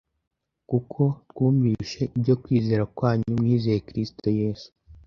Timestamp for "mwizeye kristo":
3.39-4.27